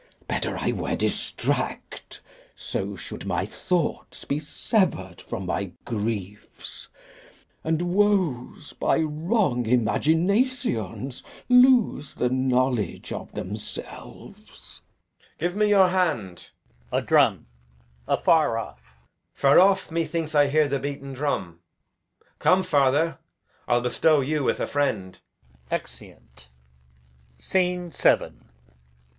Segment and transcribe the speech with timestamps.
[0.27, 2.23] Better I were distract.
[2.55, 6.87] So should my thoughts be sever'd from my griefs,
[7.63, 14.81] And woes by wrong imaginations lose The knowledge of themselves.
[15.39, 17.45] A drum
[18.07, 18.81] afar off.
[18.81, 18.85] Edg.
[19.01, 19.39] Give me your hand.
[19.39, 21.59] Far off methinks I hear the beaten drum.
[22.39, 23.19] Come, father,
[23.67, 25.19] I'll bestow you with a friend.
[25.69, 26.49] Exeunt.
[27.37, 28.31] Scene VII.